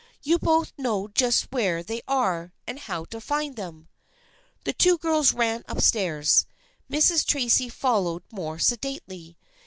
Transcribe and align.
You 0.23 0.39
both 0.39 0.73
know 0.79 1.09
just 1.09 1.51
where 1.51 1.83
they 1.83 2.01
are 2.07 2.53
and 2.65 2.79
how 2.79 3.05
to 3.05 3.21
find 3.21 3.55
them." 3.55 3.87
The 4.63 4.73
two 4.73 4.97
girls 4.97 5.31
ran 5.31 5.63
up 5.67 5.79
stairs, 5.81 6.47
Mrs. 6.89 7.23
Tracy 7.23 7.69
follow 7.69 8.15
ing 8.15 8.23
more 8.31 8.57
sedately. 8.57 9.37